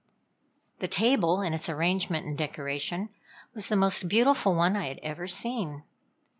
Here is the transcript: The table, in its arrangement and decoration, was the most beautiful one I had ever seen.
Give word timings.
The 0.79 0.87
table, 0.87 1.41
in 1.41 1.53
its 1.53 1.69
arrangement 1.69 2.25
and 2.25 2.35
decoration, 2.35 3.09
was 3.53 3.67
the 3.67 3.75
most 3.75 4.09
beautiful 4.09 4.55
one 4.55 4.75
I 4.75 4.87
had 4.87 4.97
ever 5.03 5.27
seen. 5.27 5.83